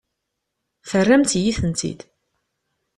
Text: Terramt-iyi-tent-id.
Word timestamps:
Terramt-iyi-tent-id. 0.89 1.99